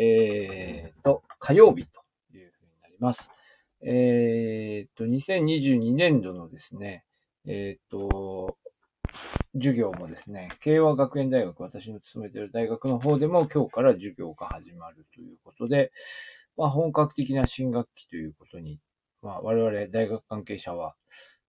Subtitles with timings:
[0.00, 2.02] えー、と、火曜日と
[2.32, 3.32] いうふうになります。
[3.82, 7.04] えー、と、2022年度のですね、
[7.46, 8.56] えー、と、
[9.54, 15.90] 授業もですね、慶和学園大学、私の勤めている大学の方でも今日から授業が始まるということで、
[16.56, 18.78] まあ、本格的な新学期ということに、
[19.20, 20.94] まあ、我々大学関係者は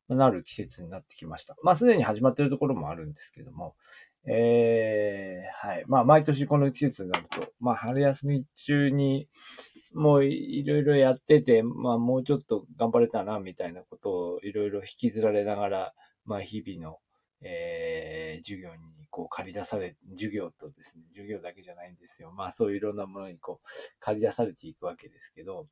[0.07, 1.55] なる季節になってきました。
[1.61, 3.75] まあ、すでに始まっているところもあるんですけども、
[4.31, 5.83] えー、はい。
[5.87, 9.27] まあ、毎年この季節になると、まあ、春休み中に、
[9.95, 15.93] もういろいろやってて、まあ、もうちょっと頑張れたな、みたいなことをいろいろ引きずられながら、
[16.25, 16.99] まあ、日々の、
[17.41, 22.31] えー、授業にこう借り出され、授業とですね、授業だけじゃないんですよ。
[22.31, 23.67] まあ、そういういろんなものにこう、
[23.99, 25.65] 借り出されていくわけですけど、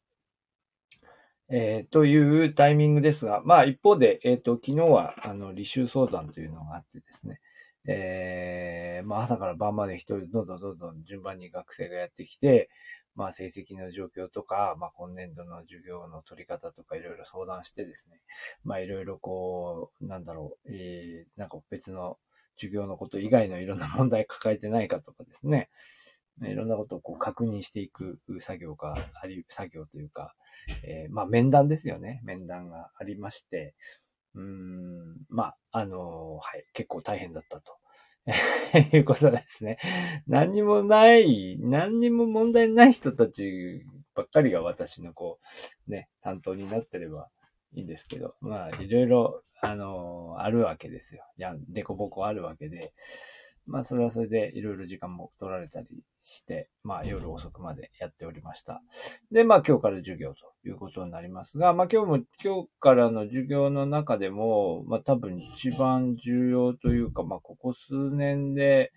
[1.50, 7.40] えー、というタイミングですが、まあ一方で、えっ、ー、と、昨日は、あの、履修相談というのがあってですね、
[7.88, 12.70] えー、まあ朝から晩まで一人どんどんどんどん順番に学生がやってきて、
[13.16, 18.20] まあ成績の状況とか、まあ今年度の授業の取り方とかいろいろ相談してですね、
[18.64, 22.18] まあいろいろこう、なんだろう、えー、なんか別の
[22.58, 25.70] 授業のこと以外のいろんな問題抱えてないかとかですね、
[26.44, 30.36] いろんなことをこう確認していく作業があり、作業というか、
[30.84, 32.22] えー、まあ面談ですよね。
[32.24, 33.74] 面談がありまして、
[34.38, 37.78] うん、まあ、あの、はい、結構大変だったと。
[38.94, 39.78] いうことですね。
[40.28, 45.40] 何にもない、何にも問題ない人たちばっかりが私のこ
[45.88, 47.30] う、ね、担当になってれば
[47.74, 51.24] いいんですけど、まあ、いろいろ、あの、あるわけですよ。
[51.38, 52.94] いや、でこぼこあるわけで、
[53.68, 55.88] まあ、それはそれでいろいろ時間も取られたり
[56.22, 58.82] して、まあ、夜遅くまでやっておりました。
[59.32, 68.92] で、まあ、今日から授業ということになりますが、まあ、今日も、今日からの授業の中でも、まあ、多分一番重要というか、まあ、ここ数年で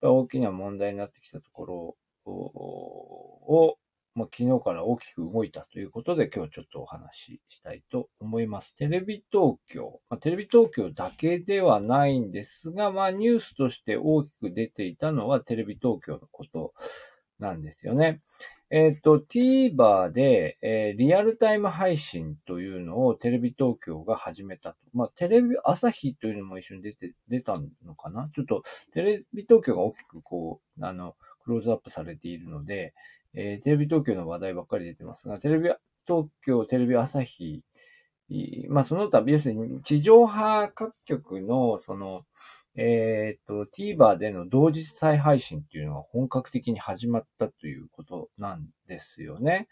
[0.00, 3.76] 大きな問題になってきたところを、
[4.18, 8.74] まあ、昨日から大きく動いたということで、今日ちょっとお話ししたいと思います。
[8.74, 10.00] テレビ東京。
[10.10, 16.74] まあ、テレビ東京だけではないんですが、まあ、ニュースとして大きく出ていたのはテレビ東京のこと
[17.38, 18.20] なんですよね。
[18.70, 24.76] えっ、ー、と、TVer で、えー、リアルタイム配信というのをテレビ東京が始めたと。
[24.92, 28.28] まあ、テレビ朝日というのも一緒に出て、出たのかな？
[28.34, 28.62] ちょっと、
[28.92, 32.92] テレビ東京が大きくこう、あの、クローズアップされているので、
[33.32, 35.70] えー、テレビ東京の話題ばっかり出てますが、テレビ
[36.06, 37.62] 東京、テレビ朝日、
[38.68, 42.24] まあ、その他、要するに地上波各局の、その、
[42.80, 49.66] えっ、ー、と、TVer での同時再配信っていうのが本格的に始まったということなんですよね。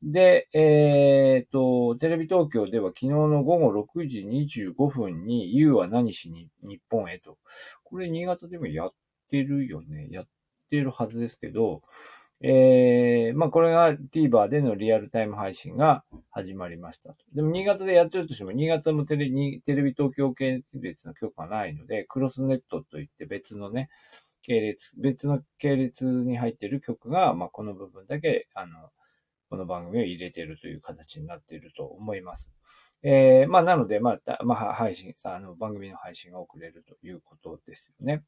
[0.00, 7.36] で、えっ、ー、と、テレビ東京では昨日の午後6時25分に You は何しに日本へと。
[7.82, 8.94] これ新潟でもやっ
[9.28, 10.06] てるよね。
[10.10, 10.24] やっ
[10.70, 11.82] てるはずですけど、
[12.44, 17.14] えー、まあこれが TVer でのリアルタイム配信が始まりました。
[17.34, 19.30] でも新潟でやってるとしても、新潟もテレ
[19.60, 23.90] テレビ東京系列の許可がないので、クロスネットといって別のね、
[24.42, 28.90] 系列、別の系列に入ってる曲が、まあこの部分だけ、あの、
[29.48, 32.52] この番組を入れてるという形になっていると思います。
[33.04, 38.24] えー、まあなので、まあ、まあ配信さ、あの番組の配信が遅れるということですよね。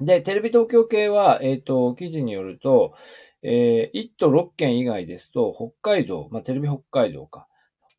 [0.00, 2.94] で、テレビ東京系は、えっ、ー、と、記事によると、
[3.42, 7.46] えー、1都6県以外ですと、北海道、まあ、テレビ北海道か。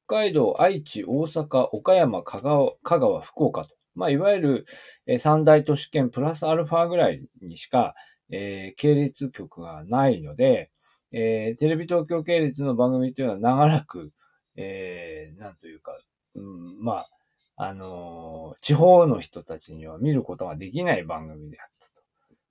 [0.07, 3.75] 北海道、愛知、大阪、岡山、香川、香川福岡と。
[3.93, 4.65] まあ、いわゆる、
[5.05, 7.95] えー、三大都市圏プラスアルファぐらいにしか、
[8.31, 10.71] えー、系列局がないので、
[11.11, 14.11] えー、テレビ東京系列の番組というのは長らく、
[14.55, 15.97] えー、なんというか、
[16.35, 17.09] うん、まあ、
[17.55, 21.87] あの、地方の人たちには見ることができない番組であった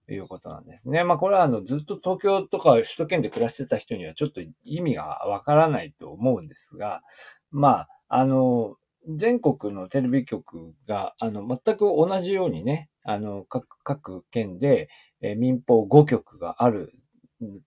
[0.07, 1.05] ということなんですね。
[1.05, 7.03] まあこれはあのずっと東京とか首都圏で暮らしてた人にはちょっと意味がわからないと思うんですが、
[7.51, 8.77] まあ、あの、
[9.09, 14.89] 全国のテレビ局が、あの、全く同じようにね、あの、各、各県で、
[15.23, 16.93] え民放5局がある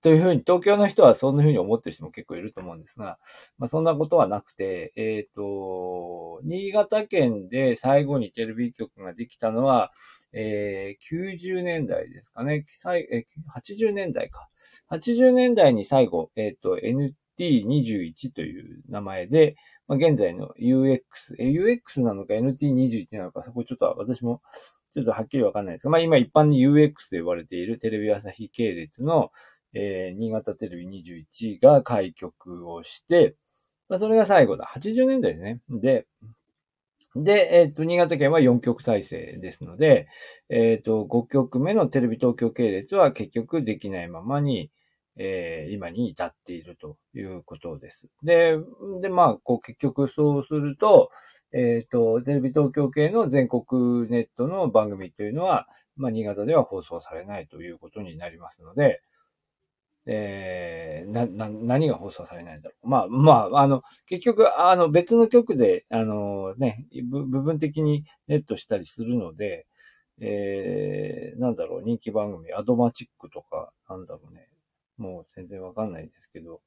[0.02, 3.18] というふうに、東京の人はそんなふうに思ってる人も結構いると思うんですが、
[3.58, 9.92] まあそんなことはなくて、えっ、ー、と、新潟県で最後にテレビ局ができたのは、
[10.32, 12.66] えー、90年代ですかね、
[13.12, 13.26] え
[13.56, 14.48] 80年代か。
[14.92, 16.78] 80年代に最後、えっ、ー、と、
[17.40, 19.56] NT21 という名前で、
[19.88, 21.00] まあ、現在の UX、
[21.40, 24.44] え UX なのか NT21 なのか、そこちょっと私も
[24.92, 29.32] ちょっとはっきりわかんないですが、まあ今一般に UX と呼ばれているテレビ朝日系列の、
[29.74, 33.36] えー、新潟テレビ21が開局をして、
[33.90, 34.66] まあ、それが最後だ。
[34.66, 35.60] 80年代ですね。
[35.70, 36.08] で、
[37.16, 40.08] で、えっ、ー、と、新潟県は4局体制ですので、
[40.50, 44.72] えっ、ー、と、5局目のテレビ東京系列は結局できないままに、
[45.16, 48.10] えー、今に至っているということです。
[48.24, 48.58] で、
[49.02, 51.12] で、まあ、こう結局そうすると、
[51.54, 59.04] えっ、ー、と、テレビ東京系の全国ネットの番組というのは、まあ、新潟では放送されないということになりますので、
[60.06, 62.88] えー、な、な、何が放送されないんだろう。
[62.88, 69.66] まあ、まあ、あの、結局、あの、別の局で、あのね、部分的にネットしたりするので、
[70.20, 74.50] えー、なんだろう、人気番組、アドマチックとか、なんだろうね、
[74.98, 76.62] もう全然わかんないですけど、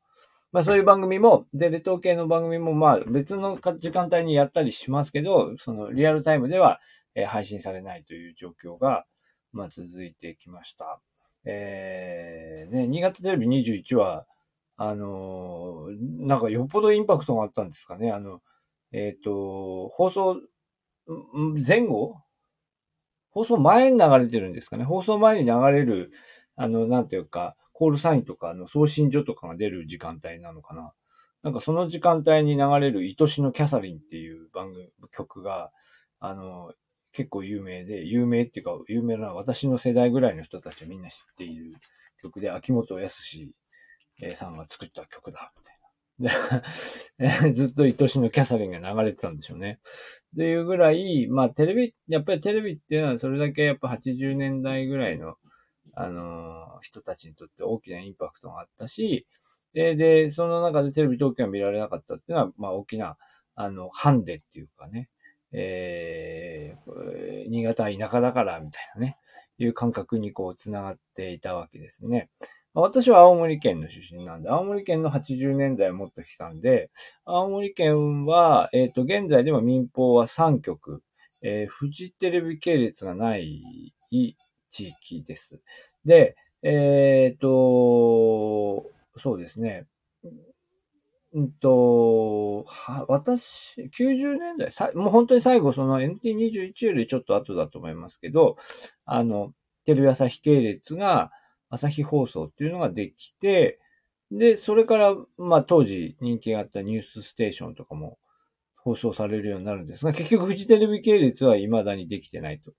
[0.52, 6.80] まあそういう番組も、で、レト系の番組もまあ別の時間帯にやったりしますけど、そのリアルタイムでは、
[7.14, 9.04] えー、配信されないという状況が、
[9.52, 11.00] まあ続いてきました。
[11.46, 14.26] えー、ね、新潟テレビ21は、
[14.76, 18.12] あのー、なんかよっぽどインパクトがあったんですかね。
[18.12, 18.40] あの、
[18.92, 20.40] えっ、ー、と、放送、
[21.66, 22.20] 前後？
[23.30, 24.84] 放送前に流れてるんですかね。
[24.84, 26.10] 放送前に流れる、
[26.56, 30.94] あの、なんていうか、コールサインとかの送信所とかが出る時間帯なのかな。
[31.42, 35.70] なんかその時間帯に流れる愛しのキャサリンっていう番組、曲が、
[36.18, 36.72] あの、
[37.16, 41.72] 結構有名で、有名っていうか、有名な私の世代ぐらいの人たちはみんな知っている
[42.22, 43.22] 曲で、秋元康
[44.30, 45.52] さんが作った曲だ、
[46.18, 47.50] みたいな。
[47.50, 49.80] で、 ずっと愛しのキャサリンが流れてたんでしょうね。
[50.34, 55.36] っていうぐらい、まあテレビ、やっぱりテレビっていうのはそれだけやっぱ80年代ぐらいの
[55.94, 59.26] あの、人たちにとって大きなインパクトがあったし、
[59.72, 63.16] で、で、その中でテレビ東京が見られなかったっていうのは、まあ大きな、
[63.54, 65.08] あの、ハンデっていうかね、
[65.52, 69.16] えー、新潟は田舎だからみたいなね、
[69.58, 72.28] いう感覚にこう繋がっていたわけですね。
[72.74, 76.90] 私は青森県の出身なんで、青森県の80年代をもっと悲惨で、
[77.24, 81.02] 青森県は、えっ、ー、と、現在でも民放は3局、
[81.40, 85.62] えー、フジテレビ系列がない地域です。
[86.04, 89.86] で、えっ、ー、と、そうですね。
[91.36, 98.56] うんと、は、私、90年代、さもう本当に最後、その NT21 よりちょっと後だと思いますけど、
[99.04, 99.52] あの、
[99.84, 101.30] テレビ朝日系列が、
[101.68, 103.78] 朝日放送っていうのができて、
[104.30, 108.18] で、それから、まあ当時人気があったニュースステーションとかも
[108.76, 112.72] 放送されるようになるんですが、結局フジテレビ系列は未だにできてないと。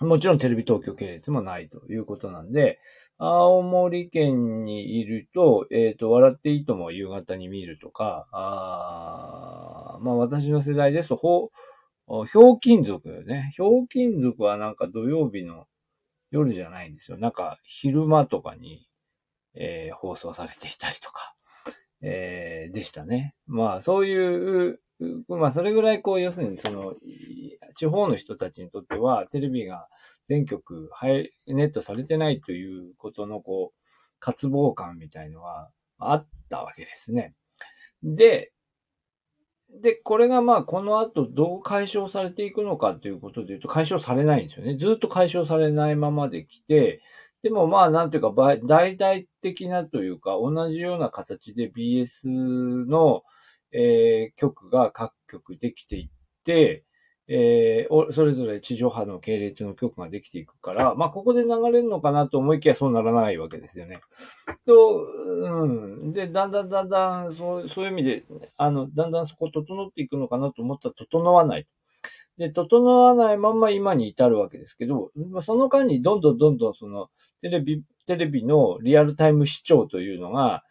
[0.00, 2.78] もちろんテレビ東京系列もないということなんで、
[3.18, 11.50] 青森県にいると、えっ、ー、と、笑っていいとも夕方に見るとか、あまあ私の世代ですと、ほ
[12.26, 13.50] ひょうきん族よね。
[13.54, 15.66] ひょうきん族はなんか土曜日の
[16.30, 17.16] 夜じゃないんですよ。
[17.16, 18.88] なんか昼間とかに、
[19.54, 21.34] えー、放送されていたりとか、
[22.02, 23.34] えー、でしたね。
[23.46, 24.80] まあそういう
[25.28, 26.94] まあ、それぐらい、こう、要するに、その、
[27.76, 29.88] 地方の人たちにとっては、テレビが
[30.26, 30.90] 全局、
[31.46, 33.80] ネットされてないということの、こう、
[34.20, 37.34] 渇望感みたいのは、あったわけですね。
[38.02, 38.52] で、
[39.80, 44.76] で、これがまあ、この後どう解消されていくのかということで言うと、解消されないんですよね。
[44.76, 47.00] ずっと解消されないままで来て、
[47.42, 48.32] でもまあ、なんていうか、
[48.64, 53.22] 大々的なというか、同じような形で BS の、
[53.74, 56.08] えー、曲が各曲できていっ
[56.44, 56.84] て、
[57.26, 64.00] えー、それぞれ地上波の系列の曲ができていくから、まあ、ここで流れるのかなと思いきやそうならないわけですよね。
[64.66, 66.12] と、うん。
[66.12, 68.24] で、だんだんだんだん、そうそういう意味で、
[68.58, 71.66] あの、だんだんそこ整っていくのかなと思ったら整わない。
[72.36, 75.10] で、整わないまんま今に至るわけですけど、
[75.40, 77.08] その間にどんどんどんどんその、
[77.40, 80.62] テレビ、テレビのリアルタイム視聴というのが、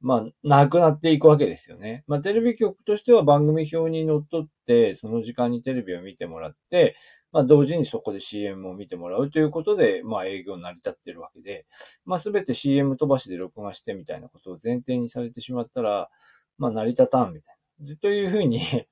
[0.00, 2.04] まあ、なくなっていくわけですよね。
[2.06, 6.96] まあ、テレビ局としては番組表にのっって、その時間にテレビを見てもらって、
[7.32, 11.66] まあ、同時にそこで CM を見てもらうということで、まあ、営業成り立ってるわけで、
[12.06, 16.08] まあ、すべて CM 飛ばしで録画してみたいなことを前提にされてしまったら、
[16.56, 17.96] まあ、成り立たんみたいな。
[17.96, 18.60] というふうに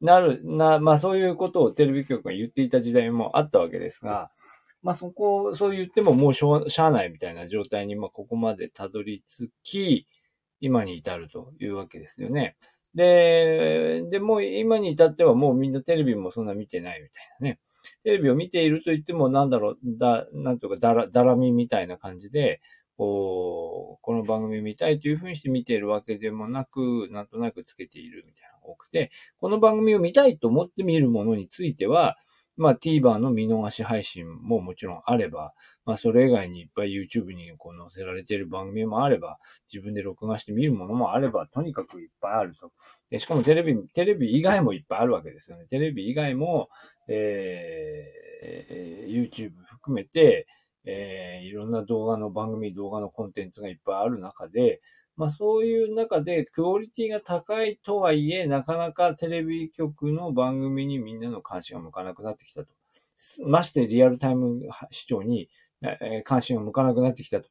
[0.00, 4.30] なる、な、まあ、そういうことをテレビ局が言っていた時代もあったわけですが、
[4.82, 10.06] まあ、そこ、そう言ってももうしょう、しゃあないみたいな状態に、まあ、ここまでたどり着き、
[10.64, 12.56] 今に至るというわけですよね。
[12.94, 17.60] で、で、もう今に至ってはもうみんなテレビもそんな見てないみたいなね。
[18.02, 22.62] テレビを見ていると言ってもなんだろう、だ、なんとかだら、だらみみたいな感じで、
[22.96, 32.16] こう、この番組見たいというふうにして見ているわけでもなく、なんとなくつけているみたいなのが多くて、この番組を見たいと思って見るものについては、
[32.56, 39.38] まあ TVer の見逃し配信ももちろんあれば、まあそれ以外にいっぱい YouTube にこう載せられている番組もあれば、
[39.72, 42.72] 自分で録画して見るものもあれば、とにかくいっぱいあると。
[43.10, 45.66] でしかもテレビ、テレビ以外もいっぱいあるわけですよね。
[45.66, 46.68] テレビ以外も、
[47.08, 50.46] えー、YouTube 含めて、
[50.86, 54.80] えー、いろんな動画の番組、動画のコンテンツがいっぱいある中で、
[55.16, 62.68] まあそういう中でクオリティが高いとはいえ、なかなかテレビ局の番組にみんなの関心が向かなくなってきたと。
[63.46, 65.48] ましてリアルタイム視聴に
[66.24, 67.48] 関心が向かなくなってきたと。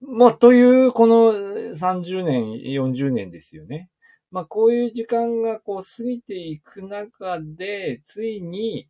[0.00, 1.32] まあ、という、この
[1.74, 3.90] 30年、40年ですよね。
[4.30, 8.88] まあ、こういう時間がこう過ぎていく中で、ついに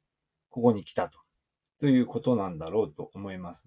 [0.51, 1.19] ここに来たと。
[1.81, 3.67] ということなんだろうと思います。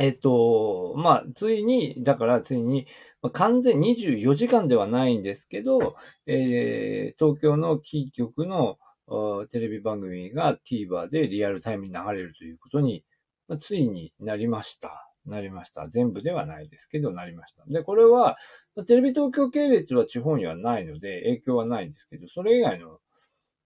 [0.00, 2.86] えっと、まあ、ついに、だからついに、
[3.32, 5.94] 完全24時間ではないんですけど、
[6.26, 8.76] えー、東京のキー局の
[9.50, 13.04] テレビ番組が TVer でリアルタイムに流れるということに、
[13.46, 15.10] まあ、ついになりました。
[15.26, 15.88] なりました。
[15.88, 17.64] 全部ではないですけど、なりました。
[17.66, 18.36] で、これは、
[18.86, 22.98] テレビ東京系列は地方にはないので、影響はないんですけど、それ以外の、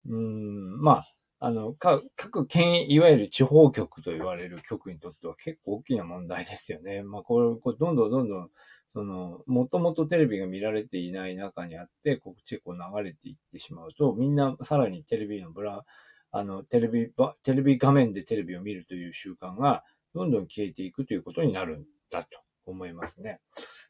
[0.08, 1.04] うん、まあ、
[1.40, 7.02] あの、各県、いわゆる地方局と言われる局にとっては結構大きな問題ですよね。
[7.04, 8.50] まあ、これ、これどんどんどんどん、
[8.88, 15.84] その、もともとテレビが見られていない中にあって、告知こう流れていってしまうと、みんなさらにテレビのブラ、
[16.32, 17.12] あの、テレビ、
[17.44, 22.40] テレビ画面でテレビを見るという習慣が、どんどん消えていくということになるんだと
[22.70, 23.40] 思いますね。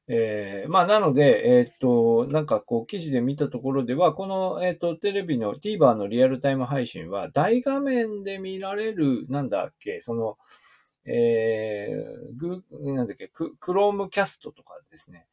[0.08, 10.38] えー、まあ、なので、えー、っと、なんかこう、記事で見たところでは、この、えー、っと、テレビの TVer のリアルタイム配信は、大画面で見られる、なんだっけ、その、
[11.04, 15.26] えー、グなんだっけ、ク、クロームキャストとかですね。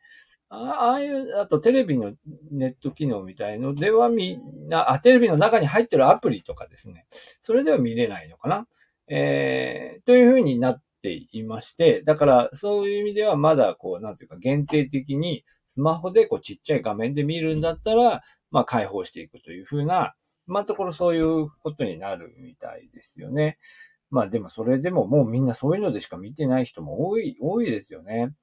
[0.50, 2.14] ああいう、あとテレビの
[2.52, 7.06] ネット機能みたいのではみんな、あ、テレビの中に入ってるアプリとかですね。
[7.42, 8.68] それでは見れないのかな。
[9.08, 20.16] えー、というふうになっていまして、だからそういう意味ではまだこう、なんていうか限定的にスマホでこうちっちゃい画面で見るんだったら、まあ開放していくというふうな、
[20.48, 23.60] まあところそういうことになるみたいですよね。
[24.10, 28.34] まあでもそれでももうみんなそういうのでしか見てない人も多い、多いですよね。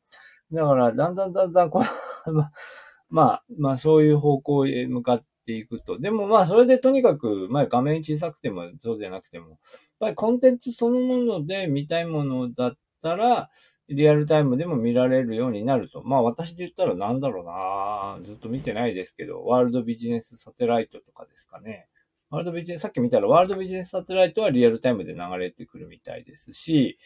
[0.52, 1.82] だからだんだんだんだんこ
[2.26, 2.32] う
[3.10, 5.98] まあ、まあそういう方向へ向かっていくと。
[5.98, 9.58] でもまあ、それでとにかく、まあ画面小さくてもそうじゃなくても、やっ
[10.00, 13.50] ぱりコンテンツそのもので見たいものだったら、
[13.88, 16.02] リアルタイムでも見られるようになると。
[16.02, 21.88] まあ私で言ったらなんだろうなずっと見てないですけど、ワールドビジネスサテライトとかですかね。
[22.30, 26.96] ワールドビジネス、さっき見たらワールドビジネスサテライトはリアルタイムで流れてくるみたいですし、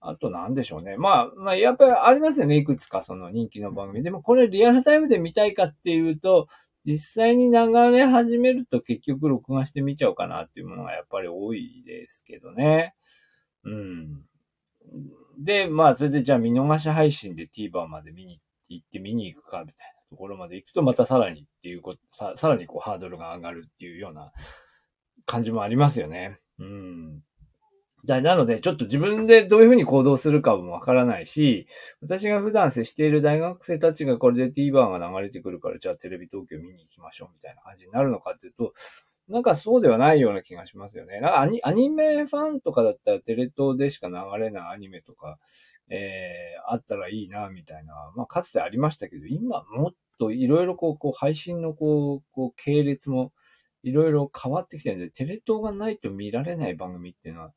[0.00, 0.96] あとなんでしょうね。
[0.96, 2.56] まあ、まあ、やっぱりありますよね。
[2.56, 4.02] いくつかその人気の番組。
[4.02, 6.46] でもこれリアルタイムで見たいかっていうと、
[6.86, 12.94] 実際に流れ始めると結局録画して見ちゃうかなっていうものがやっぱり多いですけどね。
[13.64, 14.22] うん。
[15.42, 24.30] で、まあ、それでじゃあ見逃し配信で TVer まで見に行って見に行くかみたいなところまで行くと、またさらにっていうこと、ささらにこうハードルが上がるっていうような
[25.26, 26.38] 感じもありますよね。
[26.60, 27.22] うん。
[28.06, 31.66] だなので、ちょっと自分でどういうふうに行動するかもわからないし、
[32.00, 38.72] 私が普段接している大学生たちがこれで TVer が流れてくるから、じゃあテレビ東京見に行きましょうみたいな感じになるのかっていうと、
[39.28, 41.20] なんかそうではないような気がしますよね。
[41.20, 45.38] なんかアニアニメファンとかだったらテレ東でしか流れないアニメとか、
[45.88, 47.94] えー、あったらいいな、みたいな。
[48.14, 53.32] まあ、かつてありましたけど、今もっといろいろこう、こう、配信のこう、こう、系列も
[53.82, 57.52] いろいろ変わってきてるんで、テレ東がないと見られない番組っていうのは、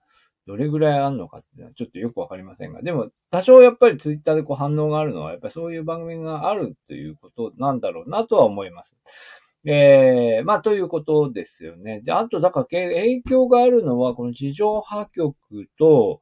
[0.49, 8.97] どれぐらいあるのかっていうのはちょっとよくわかりませんが、でも多少やっぱりツイッターでこう反応があるのは、やっぱりそういう番組があるということなんだろうなとは思います。
[9.63, 12.01] えー、まあ、ということですよね。
[12.01, 15.35] で、あと、だから影響があるのは、この地上波局
[15.77, 16.21] と、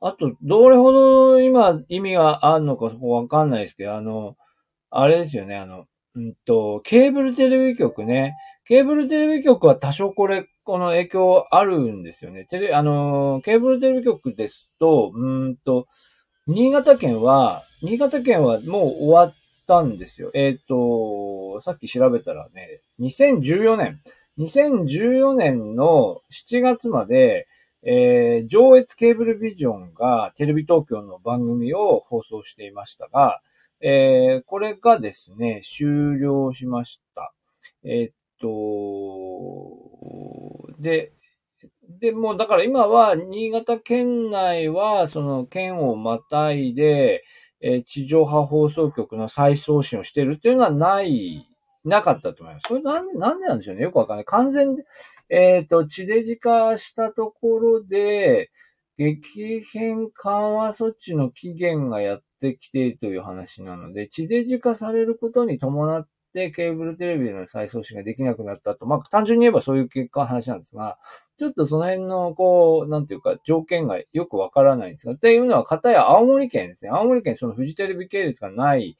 [0.00, 4.36] あと、どれほど今意味があるのかそこわかんないですけど、あの、
[4.90, 8.34] あれですよね、あの、うんと、ケーブルテレビ局ね。
[8.64, 12.44] ケーブルテレビ局は多少これ、この影響あるんですよね。
[12.44, 15.86] テレ、あの、ケーブルテレビ局ですと、うんと、
[16.46, 19.34] 新潟県は、新潟県はもう終わっ
[19.66, 20.30] たんですよ。
[20.34, 24.00] えっ、ー、と、さっき調べたらね、2014年、
[24.38, 27.46] 2014年の7月まで、
[27.82, 33.40] えー、上越ケーブルビジョンがテレビ東京の番組を放送していましたが、
[33.80, 37.32] えー、これがですね、終了しました。
[37.84, 38.48] えー、っと、
[40.80, 41.12] で、
[42.00, 47.24] で、もうだから今は新潟県内はその県をまたいで、
[47.60, 51.46] えー、地上波放送局の再送信をしているっていうのはない、
[51.84, 52.68] なかったと思います。
[52.68, 53.82] それなんで、なんでなんでしょうね。
[53.82, 54.24] よくわかんない。
[54.26, 54.76] 完全、
[55.30, 58.50] えっ、ー、と、地デジ化したところで、
[58.98, 70.98] 激変緩和措置の期限がやってきているという話なので、地デジ化されることに伴ってケーブルテレビの再送信ができなくなったと、まあ単純に言えばそういう結果の話なんですが、
[71.38, 76.90] ちょっとその辺の、こう、なんていうか、条件がよくわからないんですが、っていうのは、片や青森県ですね。
[76.90, 78.96] 青森県、そのフジテレビ系列がない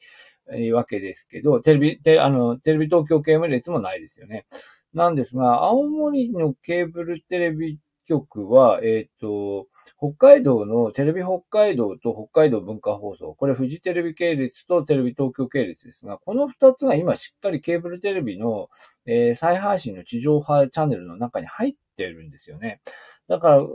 [0.71, 4.45] わけですけど、テレビ、テあの、テレビ東京系列もないですよね。
[4.93, 7.79] なんですが、青森のケーブルテレビ
[8.09, 18.69] 局は、えっ、ー、と、北海道のテレビ北海道と北海道文化放送、これフジテレビ系列とテレビ東京系列ですが、この二つが今しっかりケーブルテレビの、
[19.05, 22.81] えー、再配信の地上波チャンネルの中に入ってるんですよね。
[23.27, 23.67] だから、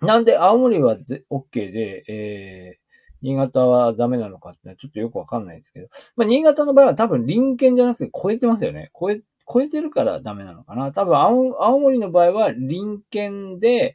[0.00, 0.98] なんで青森は
[1.30, 2.84] OK で、えー
[3.24, 5.88] 新潟はダメなのかってのはちょっとよくわかんないんですけど。
[6.14, 8.90] まあ、新潟の場合は多分臨検じゃなくて超えてますよね。
[8.98, 9.22] 超え、
[9.52, 10.92] 超えてるからダメなのかな。
[10.92, 13.94] 多分青、青森の場合は臨検で、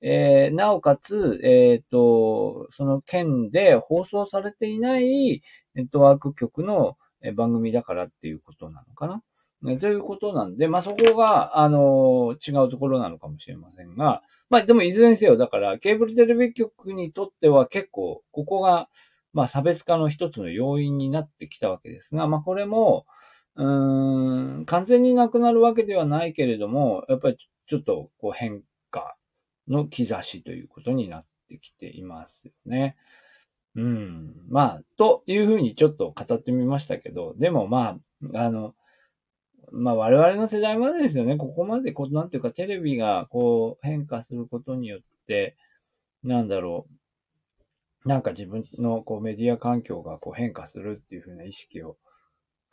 [0.00, 5.40] えー、なおかつ、えっ、ー、と、その県で放送されていない
[5.74, 6.96] ネットワーク局の
[7.34, 9.22] 番組だからっていうことなのかな。
[9.62, 18.88] ね、ということなんで、まあ、そこが、あのー、違うところなのかもしれませんが、まあ、でもいずれにせよ、だから、ケーブルテレビ局にとっては結構、ここが、
[19.32, 23.06] まあ、差別化の一つの要因になってきたわけですが、まあ、これも、
[23.56, 29.16] うん、完全になくなるわけではないけれども、やっぱりちょっと、こう、変化
[29.66, 32.94] の兆しということになってきていますよね。
[33.74, 34.34] うん。
[34.48, 37.98] まあ、というふうにちょっと語ってみましたけど、でもま
[38.34, 38.74] あ、あの、
[39.72, 41.36] まあ我々の世代までですよね。
[41.36, 45.56] ここまで、こう、なんていうか、テレビがこう変化することによって、
[46.22, 46.86] なんだろ
[48.04, 48.08] う。
[48.08, 51.96] なんか自分のこうメディア環境がこう変化するっていうふうな意識を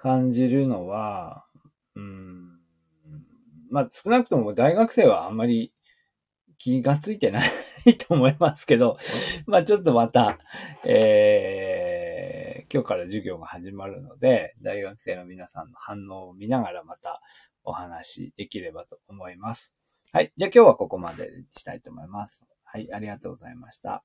[0.04, 1.46] 感じるのは、
[1.96, 2.60] うん、
[3.72, 5.74] まあ少なくとも大学生はあんまり
[6.58, 7.42] 気がついてな
[7.86, 8.98] いと思いますけど、
[9.48, 10.40] まあちょっとまた、
[10.84, 11.74] えー
[12.74, 17.22] 今日から授業が始まるので、大学生の皆さんの反応を見ながらまた
[17.64, 19.76] お話できればと思います。
[20.12, 20.34] はい。
[20.38, 22.50] じゃあ今日はここまでにしたいと思います。
[22.64, 22.92] はい。
[22.92, 24.04] ありがとうございました。